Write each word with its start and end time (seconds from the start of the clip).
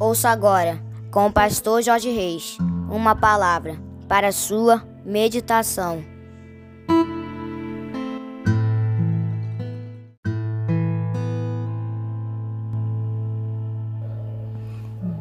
Ouça 0.00 0.28
agora, 0.28 0.80
com 1.10 1.26
o 1.26 1.32
pastor 1.32 1.82
Jorge 1.82 2.08
Reis, 2.08 2.56
uma 2.88 3.16
palavra 3.16 3.76
para 4.06 4.30
sua 4.30 4.86
meditação. 5.04 6.04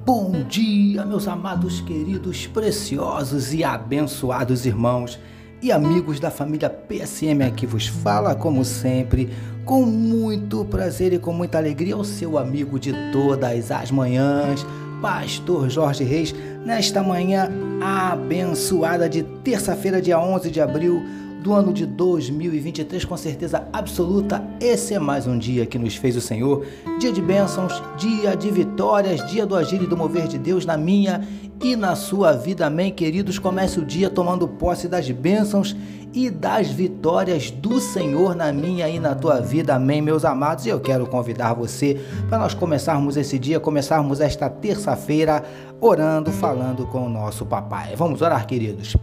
Bom 0.06 0.44
dia, 0.48 1.04
meus 1.04 1.28
amados, 1.28 1.82
queridos, 1.82 2.46
preciosos 2.46 3.56
e 3.56 3.64
abençoados 3.64 4.68
irmãos 4.68 5.20
e 5.60 5.72
amigos 5.72 6.20
da 6.20 6.30
família 6.30 6.70
PSM 6.70 7.42
aqui 7.48 7.66
vos 7.66 7.88
fala, 7.88 8.36
como 8.36 8.64
sempre, 8.64 9.34
com 9.68 9.86
muito 9.86 10.64
prazer 10.64 11.12
e 11.12 11.20
com 11.20 11.34
muita 11.34 11.58
alegria, 11.58 11.98
o 11.98 12.06
seu 12.06 12.38
amigo 12.38 12.80
de 12.80 12.94
todas 13.12 13.70
as 13.70 13.92
manhãs, 13.92 14.66
Pastor 15.02 15.70
Jorge 15.70 16.06
Reis, 16.06 16.34
nesta 16.66 17.04
manhã 17.04 17.52
abençoada 17.82 19.10
de 19.10 19.24
terça-feira, 19.44 20.02
dia 20.02 20.18
11 20.18 20.50
de 20.50 20.62
abril 20.62 21.04
do 21.48 21.54
ano 21.54 21.72
de 21.72 21.86
2023, 21.86 23.06
com 23.06 23.16
certeza 23.16 23.70
absoluta, 23.72 24.44
esse 24.60 24.94
é 24.94 25.00
mais 25.00 25.26
um 25.26 25.38
dia 25.38 25.66
que 25.66 25.80
nos 25.80 25.96
fez 25.96 26.18
o 26.18 26.20
Senhor, 26.20 26.66
dia 27.00 27.10
de 27.10 27.22
bênçãos, 27.22 27.82
dia 27.96 28.36
de 28.36 28.52
vitórias, 28.52 29.26
dia 29.32 29.46
do 29.46 29.56
agir 29.56 29.82
e 29.82 29.88
do 29.88 29.96
mover 29.96 30.28
de 30.28 30.38
Deus 30.38 30.66
na 30.66 30.76
minha 30.76 31.26
e 31.64 31.78
na 31.78 31.96
sua 31.96 32.34
vida, 32.34 32.66
amém, 32.66 32.92
queridos. 32.92 33.40
Comece 33.40 33.80
o 33.80 33.86
dia 33.86 34.10
tomando 34.10 34.46
posse 34.46 34.90
das 34.90 35.10
bênçãos 35.10 35.74
e 36.14 36.30
das 36.30 36.68
vitórias 36.68 37.50
do 37.50 37.80
Senhor 37.80 38.36
na 38.36 38.52
minha 38.52 38.90
e 38.90 39.00
na 39.00 39.16
tua 39.16 39.40
vida, 39.40 39.74
amém, 39.74 40.02
meus 40.02 40.26
amados. 40.26 40.66
E 40.66 40.70
eu 40.70 40.82
quero 40.82 41.08
convidar 41.08 41.54
você 41.54 41.98
para 42.28 42.40
nós 42.40 42.54
começarmos 42.54 43.16
esse 43.16 43.40
dia, 43.40 43.58
começarmos 43.58 44.20
esta 44.20 44.50
terça-feira 44.50 45.42
orando, 45.80 46.30
falando 46.30 46.86
com 46.86 47.06
o 47.06 47.10
nosso 47.10 47.46
papai. 47.46 47.96
Vamos 47.96 48.22
orar, 48.22 48.46
queridos. 48.46 48.98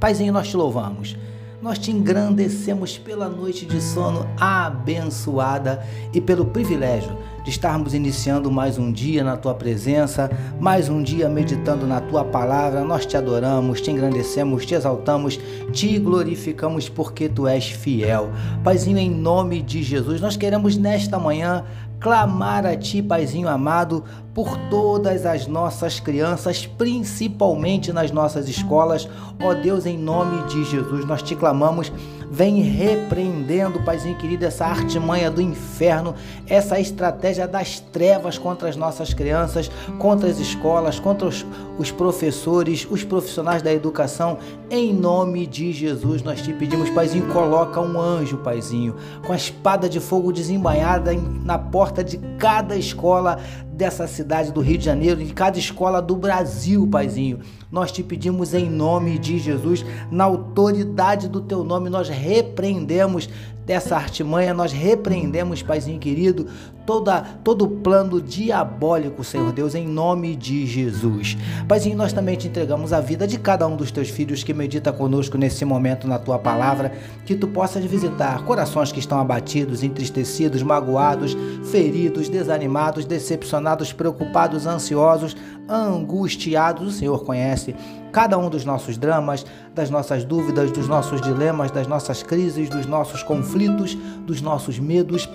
Paizinho, 0.00 0.32
nós 0.32 0.48
te 0.48 0.56
louvamos 0.56 1.14
nós 1.60 1.78
te 1.78 1.90
engrandecemos 1.90 2.98
pela 2.98 3.28
noite 3.28 3.64
de 3.64 3.80
sono 3.80 4.26
abençoada 4.38 5.82
e 6.12 6.20
pelo 6.20 6.46
privilégio 6.46 7.16
de 7.46 7.50
estarmos 7.50 7.94
iniciando 7.94 8.50
mais 8.50 8.76
um 8.76 8.90
dia 8.90 9.22
na 9.22 9.36
tua 9.36 9.54
presença, 9.54 10.28
mais 10.58 10.88
um 10.88 11.00
dia 11.00 11.28
meditando 11.28 11.86
na 11.86 12.00
tua 12.00 12.24
palavra. 12.24 12.82
Nós 12.82 13.06
te 13.06 13.16
adoramos, 13.16 13.80
te 13.80 13.88
engrandecemos, 13.88 14.66
te 14.66 14.74
exaltamos, 14.74 15.38
te 15.72 15.96
glorificamos 15.96 16.88
porque 16.88 17.28
tu 17.28 17.46
és 17.46 17.70
fiel. 17.70 18.32
Paizinho, 18.64 18.98
em 18.98 19.08
nome 19.08 19.62
de 19.62 19.80
Jesus, 19.80 20.20
nós 20.20 20.36
queremos 20.36 20.76
nesta 20.76 21.20
manhã 21.20 21.62
clamar 22.00 22.66
a 22.66 22.76
Ti, 22.76 23.00
Paizinho 23.00 23.48
amado, 23.48 24.02
por 24.34 24.56
todas 24.68 25.24
as 25.24 25.46
nossas 25.46 26.00
crianças, 26.00 26.66
principalmente 26.66 27.92
nas 27.92 28.10
nossas 28.10 28.48
escolas. 28.48 29.08
Ó 29.40 29.54
Deus, 29.54 29.86
em 29.86 29.96
nome 29.96 30.48
de 30.48 30.64
Jesus, 30.64 31.06
nós 31.06 31.22
te 31.22 31.36
clamamos 31.36 31.92
vem 32.30 32.60
repreendendo, 32.62 33.80
Paizinho 33.82 34.16
querido, 34.16 34.44
essa 34.44 34.66
artimanha 34.66 35.30
do 35.30 35.40
inferno, 35.40 36.14
essa 36.46 36.78
estratégia 36.80 37.46
das 37.46 37.80
trevas 37.80 38.38
contra 38.38 38.68
as 38.68 38.76
nossas 38.76 39.14
crianças, 39.14 39.70
contra 39.98 40.28
as 40.28 40.38
escolas, 40.38 40.98
contra 40.98 41.28
os, 41.28 41.46
os 41.78 41.90
professores, 41.90 42.86
os 42.90 43.04
profissionais 43.04 43.62
da 43.62 43.72
educação. 43.72 44.38
Em 44.70 44.92
nome 44.92 45.46
de 45.46 45.72
Jesus, 45.72 46.22
nós 46.22 46.42
te 46.42 46.52
pedimos, 46.52 46.90
Paizinho, 46.90 47.32
coloca 47.32 47.80
um 47.80 48.00
anjo, 48.00 48.38
Paizinho, 48.38 48.96
com 49.26 49.32
a 49.32 49.36
espada 49.36 49.88
de 49.88 50.00
fogo 50.00 50.32
desembainhada 50.32 51.12
na 51.44 51.58
porta 51.58 52.02
de 52.02 52.18
cada 52.38 52.76
escola 52.76 53.38
dessa 53.76 54.06
cidade 54.06 54.52
do 54.52 54.60
Rio 54.60 54.78
de 54.78 54.84
Janeiro, 54.84 55.22
de 55.22 55.34
cada 55.34 55.58
escola 55.58 56.00
do 56.00 56.16
Brasil, 56.16 56.86
Paizinho. 56.86 57.40
Nós 57.70 57.92
te 57.92 58.02
pedimos 58.02 58.54
em 58.54 58.70
nome 58.70 59.18
de 59.18 59.38
Jesus, 59.38 59.84
na 60.10 60.24
autoridade 60.24 61.28
do 61.28 61.40
teu 61.42 61.62
nome, 61.62 61.90
nós 61.90 62.08
repreendemos 62.08 63.28
dessa 63.66 63.96
artimanha, 63.96 64.54
nós 64.54 64.72
repreendemos, 64.72 65.60
Paizinho 65.60 65.98
querido, 65.98 66.46
toda, 66.86 67.20
todo 67.42 67.66
plano 67.66 68.22
diabólico, 68.22 69.24
Senhor 69.24 69.50
Deus, 69.50 69.74
em 69.74 69.86
nome 69.86 70.36
de 70.36 70.64
Jesus. 70.64 71.36
Paizinho, 71.66 71.96
nós 71.96 72.12
também 72.12 72.36
te 72.36 72.46
entregamos 72.46 72.92
a 72.92 73.00
vida 73.00 73.26
de 73.26 73.38
cada 73.40 73.66
um 73.66 73.76
dos 73.76 73.90
teus 73.90 74.08
filhos 74.08 74.44
que 74.44 74.54
medita 74.54 74.92
conosco 74.92 75.36
nesse 75.36 75.64
momento 75.64 76.06
na 76.06 76.16
tua 76.16 76.38
palavra, 76.38 76.92
que 77.26 77.34
tu 77.34 77.48
possas 77.48 77.84
visitar 77.84 78.44
corações 78.44 78.92
que 78.92 79.00
estão 79.00 79.18
abatidos, 79.18 79.82
entristecidos, 79.82 80.62
magoados, 80.62 81.36
feridos, 81.64 82.28
desanimados, 82.28 83.04
decepcionados, 83.04 83.65
preocupados, 83.92 84.66
ansiosos, 84.66 85.36
angustiados. 85.68 86.88
O 86.88 86.90
Senhor 86.92 87.24
conhece 87.24 87.74
cada 88.12 88.38
um 88.38 88.48
dos 88.48 88.64
nossos 88.64 88.96
dramas, 88.96 89.44
das 89.74 89.90
nossas 89.90 90.24
dúvidas, 90.24 90.70
dos 90.70 90.88
nossos 90.88 91.20
dilemas, 91.20 91.70
das 91.70 91.86
nossas 91.86 92.22
crises, 92.22 92.68
dos 92.68 92.86
nossos 92.86 93.22
conflitos, 93.22 93.96
dos 94.26 94.40
nossos 94.40 94.78
medos. 94.78 95.28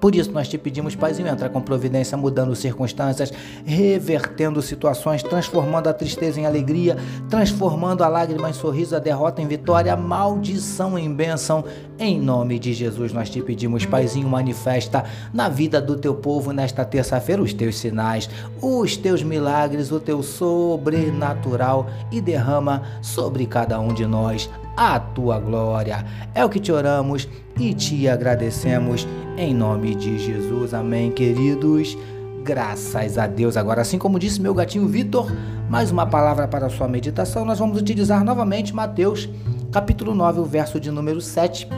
Por 0.00 0.14
isso 0.14 0.30
nós 0.32 0.48
te 0.48 0.56
pedimos, 0.56 0.94
Paizinho, 0.94 1.28
entra 1.28 1.48
com 1.48 1.60
providência, 1.60 2.16
mudando 2.16 2.54
circunstâncias, 2.54 3.32
revertendo 3.64 4.62
situações, 4.62 5.22
transformando 5.22 5.88
a 5.88 5.92
tristeza 5.92 6.40
em 6.40 6.46
alegria, 6.46 6.96
transformando 7.28 8.02
a 8.02 8.08
lágrima 8.08 8.50
em 8.50 8.52
sorriso, 8.52 8.94
a 8.94 8.98
derrota 8.98 9.42
em 9.42 9.46
vitória, 9.46 9.92
a 9.92 9.96
maldição 9.96 10.98
em 10.98 11.12
bênção. 11.12 11.64
Em 11.98 12.20
nome 12.20 12.58
de 12.58 12.72
Jesus 12.72 13.12
nós 13.12 13.28
te 13.28 13.42
pedimos, 13.42 13.84
Paizinho, 13.84 14.28
manifesta 14.28 15.04
na 15.32 15.48
vida 15.48 15.80
do 15.80 15.96
teu 15.96 16.14
povo 16.14 16.52
nesta 16.52 16.84
terça-feira 16.84 17.42
os 17.42 17.52
teus 17.52 17.76
sinais, 17.76 18.30
os 18.62 18.96
teus 18.96 19.22
milagres, 19.22 19.90
o 19.90 19.98
teu 19.98 20.22
sobrenatural 20.22 21.88
e 22.12 22.20
derrama 22.20 22.82
sobre 23.02 23.46
cada 23.46 23.80
um 23.80 23.92
de 23.92 24.06
nós 24.06 24.48
a 24.78 25.00
tua 25.00 25.40
glória. 25.40 26.06
É 26.32 26.44
o 26.44 26.48
que 26.48 26.60
te 26.60 26.70
oramos 26.70 27.28
e 27.58 27.74
te 27.74 28.08
agradecemos 28.08 29.08
em 29.36 29.52
nome 29.52 29.96
de 29.96 30.16
Jesus. 30.16 30.72
Amém, 30.72 31.10
queridos. 31.10 31.98
Graças 32.44 33.18
a 33.18 33.26
Deus. 33.26 33.56
Agora, 33.56 33.82
assim 33.82 33.98
como 33.98 34.20
disse 34.20 34.40
meu 34.40 34.54
gatinho 34.54 34.86
Vitor, 34.86 35.32
mais 35.68 35.90
uma 35.90 36.06
palavra 36.06 36.46
para 36.46 36.66
a 36.66 36.70
sua 36.70 36.86
meditação, 36.86 37.44
nós 37.44 37.58
vamos 37.58 37.80
utilizar 37.80 38.22
novamente 38.22 38.72
Mateus, 38.72 39.28
capítulo 39.72 40.14
9, 40.14 40.40
o 40.40 40.44
verso 40.44 40.78
de 40.78 40.92
número 40.92 41.20
7, 41.20 41.68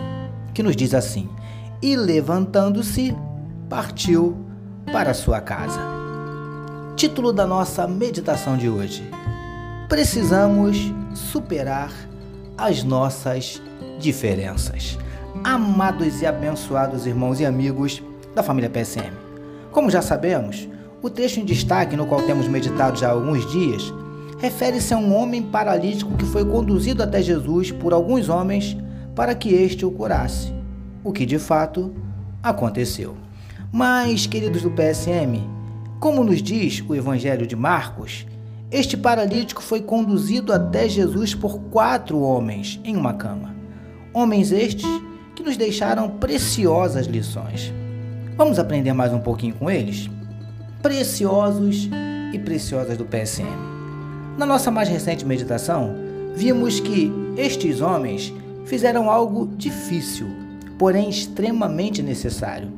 que 0.53 0.62
nos 0.62 0.77
diz 0.77 0.93
assim: 0.93 1.27
E 1.81 1.97
levantando-se, 1.97 3.17
partiu 3.67 4.37
para 4.93 5.15
sua 5.15 5.41
casa. 5.41 5.81
Título 6.97 7.32
da 7.32 7.47
nossa 7.47 7.88
meditação 7.88 8.59
de 8.59 8.69
hoje: 8.69 9.03
Precisamos 9.88 10.93
superar 11.15 12.09
as 12.60 12.84
nossas 12.84 13.60
diferenças. 13.98 14.98
Amados 15.43 16.21
e 16.21 16.26
abençoados 16.26 17.06
irmãos 17.06 17.41
e 17.41 17.47
amigos 17.47 18.03
da 18.34 18.43
família 18.43 18.69
PSM. 18.69 19.12
Como 19.72 19.91
já 19.91 20.03
sabemos, 20.03 20.69
o 21.00 21.09
texto 21.09 21.38
em 21.38 21.44
destaque 21.47 21.97
no 21.97 22.04
qual 22.04 22.20
temos 22.20 22.47
meditado 22.47 22.99
já 22.99 23.09
há 23.09 23.12
alguns 23.12 23.50
dias 23.50 23.91
refere-se 24.38 24.93
a 24.93 24.99
um 24.99 25.15
homem 25.15 25.43
paralítico 25.43 26.15
que 26.19 26.25
foi 26.26 26.44
conduzido 26.44 27.03
até 27.03 27.22
Jesus 27.22 27.72
por 27.72 27.94
alguns 27.94 28.28
homens 28.28 28.76
para 29.16 29.34
que 29.34 29.54
este 29.54 29.87
o 29.87 29.91
curasse, 29.91 30.53
o 31.03 31.12
que 31.12 31.25
de 31.25 31.38
fato 31.38 31.94
aconteceu. 32.43 33.16
Mas, 33.72 34.26
queridos 34.26 34.60
do 34.60 34.70
PSM, 34.70 35.43
como 35.99 36.23
nos 36.23 36.43
diz 36.43 36.85
o 36.87 36.94
Evangelho 36.94 37.46
de 37.46 37.56
Marcos, 37.56 38.26
este 38.70 38.96
paralítico 38.96 39.61
foi 39.61 39.82
conduzido 39.82 40.52
até 40.52 40.88
Jesus 40.88 41.34
por 41.34 41.58
quatro 41.72 42.20
homens 42.20 42.81
em 42.84 42.96
uma 42.96 43.12
cama. 43.12 43.52
Homens 44.14 44.52
estes 44.52 44.87
que 45.34 45.43
nos 45.43 45.56
deixaram 45.56 46.08
preciosas 46.08 47.06
lições. 47.06 47.72
Vamos 48.37 48.61
aprender 48.61 48.93
mais 48.93 49.12
um 49.12 49.19
pouquinho 49.19 49.55
com 49.55 49.69
eles? 49.69 50.08
Preciosos 50.81 51.88
e 52.32 52.38
preciosas 52.38 52.96
do 52.96 53.05
PSM. 53.05 53.44
Na 54.38 54.46
nossa 54.46 54.70
mais 54.70 54.88
recente 54.88 55.26
meditação, 55.26 55.96
vimos 56.37 56.78
que 56.78 57.12
estes 57.37 57.81
homens 57.81 58.32
fizeram 58.66 59.11
algo 59.11 59.49
difícil, 59.56 60.28
porém 60.78 61.11
extremamente 61.11 62.02
necessário. 62.02 62.69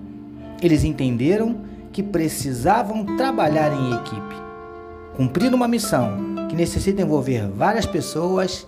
Eles 0.63 0.85
entenderam 0.85 1.57
que 1.93 2.03
precisavam 2.03 3.05
trabalhar 3.19 3.71
em 3.75 3.95
equipe 3.95 4.52
Cumprir 5.17 5.53
uma 5.55 5.69
missão 5.69 6.47
que 6.49 6.57
necessita 6.57 7.03
envolver 7.03 7.47
várias 7.49 7.85
pessoas 7.85 8.67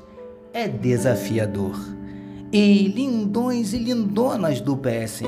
é 0.53 0.69
desafiador. 0.69 1.75
E 2.53 2.87
lindões 2.89 3.73
e 3.73 3.79
lindonas 3.79 4.61
do 4.61 4.77
PSM. 4.77 5.27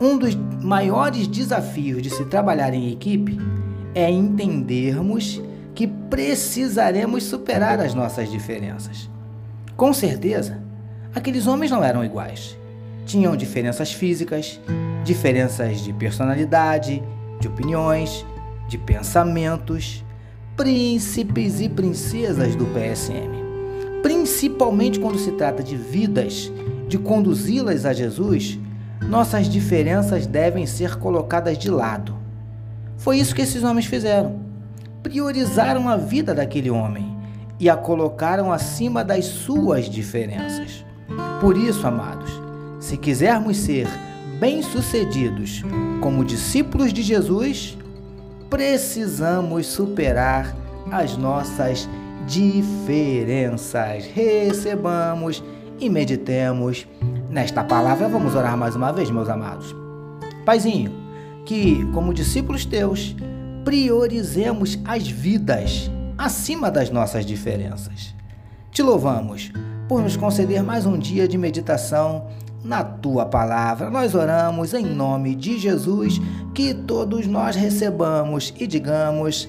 Um 0.00 0.18
dos 0.18 0.34
maiores 0.34 1.28
desafios 1.28 2.02
de 2.02 2.10
se 2.10 2.24
trabalhar 2.24 2.74
em 2.74 2.92
equipe 2.92 3.38
é 3.94 4.10
entendermos 4.10 5.40
que 5.72 5.86
precisaremos 5.86 7.22
superar 7.22 7.78
as 7.78 7.94
nossas 7.94 8.28
diferenças. 8.28 9.08
Com 9.76 9.92
certeza, 9.92 10.60
aqueles 11.14 11.46
homens 11.46 11.70
não 11.70 11.84
eram 11.84 12.04
iguais. 12.04 12.58
Tinham 13.06 13.36
diferenças 13.36 13.92
físicas, 13.92 14.60
diferenças 15.04 15.80
de 15.80 15.92
personalidade, 15.92 17.00
de 17.40 17.46
opiniões, 17.46 18.26
de 18.68 18.76
pensamentos, 18.76 20.04
príncipes 20.58 21.60
e 21.60 21.68
princesas 21.68 22.56
do 22.56 22.66
PSM. 22.66 23.30
Principalmente 24.02 24.98
quando 24.98 25.16
se 25.16 25.30
trata 25.30 25.62
de 25.62 25.76
vidas, 25.76 26.52
de 26.88 26.98
conduzi-las 26.98 27.86
a 27.86 27.92
Jesus, 27.92 28.58
nossas 29.08 29.48
diferenças 29.48 30.26
devem 30.26 30.66
ser 30.66 30.96
colocadas 30.96 31.56
de 31.56 31.70
lado. 31.70 32.18
Foi 32.96 33.18
isso 33.18 33.36
que 33.36 33.42
esses 33.42 33.62
homens 33.62 33.86
fizeram. 33.86 34.40
Priorizaram 35.00 35.88
a 35.88 35.96
vida 35.96 36.34
daquele 36.34 36.70
homem 36.70 37.16
e 37.60 37.70
a 37.70 37.76
colocaram 37.76 38.52
acima 38.52 39.04
das 39.04 39.26
suas 39.26 39.88
diferenças. 39.88 40.84
Por 41.40 41.56
isso, 41.56 41.86
amados, 41.86 42.32
se 42.80 42.96
quisermos 42.96 43.58
ser 43.58 43.86
bem-sucedidos 44.40 45.62
como 46.00 46.24
discípulos 46.24 46.92
de 46.92 47.02
Jesus, 47.02 47.78
precisamos 48.50 49.66
superar 49.66 50.54
as 50.90 51.16
nossas 51.16 51.88
diferenças. 52.26 54.04
Recebamos 54.06 55.42
e 55.78 55.88
meditemos 55.88 56.86
nesta 57.30 57.62
palavra. 57.62 58.08
Vamos 58.08 58.34
orar 58.34 58.56
mais 58.56 58.74
uma 58.74 58.92
vez, 58.92 59.10
meus 59.10 59.28
amados. 59.28 59.74
Paizinho, 60.44 60.92
que 61.44 61.84
como 61.92 62.14
discípulos 62.14 62.64
teus, 62.64 63.14
priorizemos 63.64 64.78
as 64.84 65.08
vidas 65.08 65.90
acima 66.16 66.70
das 66.70 66.90
nossas 66.90 67.24
diferenças. 67.24 68.14
Te 68.70 68.82
louvamos 68.82 69.52
por 69.88 70.02
nos 70.02 70.16
conceder 70.16 70.62
mais 70.62 70.84
um 70.84 70.98
dia 70.98 71.26
de 71.28 71.38
meditação 71.38 72.26
na 72.64 72.82
tua 72.82 73.24
palavra. 73.24 73.88
Nós 73.90 74.14
oramos 74.14 74.74
em 74.74 74.84
nome 74.84 75.34
de 75.34 75.58
Jesus, 75.58 76.20
que 76.58 76.74
todos 76.74 77.24
nós 77.24 77.54
recebamos 77.54 78.52
e 78.58 78.66
digamos. 78.66 79.48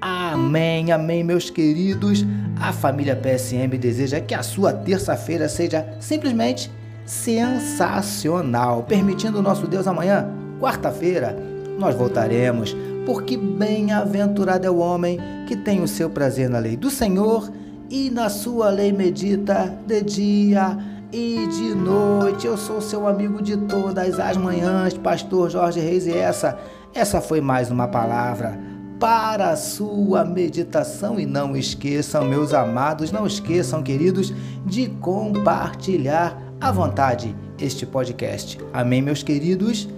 Amém, 0.00 0.90
amém, 0.90 1.22
meus 1.22 1.50
queridos. 1.50 2.26
A 2.60 2.72
família 2.72 3.14
PSM 3.14 3.78
deseja 3.78 4.20
que 4.20 4.34
a 4.34 4.42
sua 4.42 4.72
terça-feira 4.72 5.48
seja 5.48 5.88
simplesmente 6.00 6.68
sensacional. 7.06 8.82
Permitindo 8.82 9.40
nosso 9.40 9.68
Deus 9.68 9.86
amanhã, 9.86 10.28
quarta-feira, 10.60 11.36
nós 11.78 11.94
voltaremos, 11.94 12.76
porque 13.06 13.36
bem-aventurado 13.36 14.66
é 14.66 14.70
o 14.70 14.78
homem 14.78 15.16
que 15.46 15.54
tem 15.54 15.80
o 15.80 15.86
seu 15.86 16.10
prazer 16.10 16.50
na 16.50 16.58
lei 16.58 16.76
do 16.76 16.90
Senhor 16.90 17.52
e 17.88 18.10
na 18.10 18.28
sua 18.28 18.68
lei 18.68 18.90
medita 18.90 19.78
de 19.86 20.02
dia 20.02 20.76
e 21.12 21.46
de 21.46 21.74
noite. 21.74 22.46
Eu 22.46 22.56
sou 22.56 22.80
seu 22.80 23.06
amigo 23.06 23.42
de 23.42 23.56
todas 23.56 24.18
as 24.18 24.36
manhãs, 24.36 24.94
pastor 24.94 25.50
Jorge 25.50 25.80
Reis, 25.80 26.06
e 26.06 26.12
essa, 26.12 26.58
essa 26.94 27.20
foi 27.20 27.40
mais 27.40 27.70
uma 27.70 27.88
palavra 27.88 28.58
para 29.00 29.50
a 29.50 29.56
sua 29.56 30.24
meditação. 30.24 31.18
E 31.18 31.26
não 31.26 31.56
esqueçam, 31.56 32.24
meus 32.24 32.52
amados, 32.52 33.10
não 33.10 33.26
esqueçam, 33.26 33.82
queridos, 33.82 34.32
de 34.66 34.88
compartilhar 34.88 36.40
à 36.60 36.70
vontade 36.70 37.34
este 37.58 37.86
podcast. 37.86 38.58
Amém, 38.72 39.02
meus 39.02 39.22
queridos? 39.22 39.88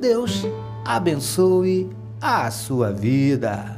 Deus 0.00 0.44
abençoe 0.84 1.88
a 2.20 2.50
sua 2.50 2.92
vida. 2.92 3.77